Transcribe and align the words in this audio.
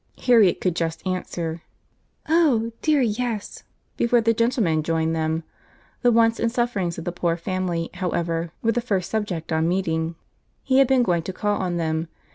Harriet 0.23 0.59
could 0.59 0.75
just 0.75 1.05
answer, 1.05 1.61
"Oh! 2.27 2.71
dear, 2.81 3.03
yes," 3.03 3.61
before 3.97 4.19
the 4.19 4.33
gentleman 4.33 4.81
joined 4.81 5.15
them. 5.15 5.43
The 6.01 6.11
wants 6.11 6.39
and 6.39 6.51
sufferings 6.51 6.97
of 6.97 7.05
the 7.05 7.11
poor 7.11 7.37
family, 7.37 7.91
however, 7.93 8.51
were 8.63 8.71
the 8.71 8.81
first 8.81 9.11
subject 9.11 9.53
on 9.53 9.69
meeting. 9.69 10.15
He 10.63 10.79
had 10.79 10.87
been 10.87 11.03
going 11.03 11.21
to 11.21 11.33
call 11.33 11.55
on 11.61 11.77
them. 11.77 12.07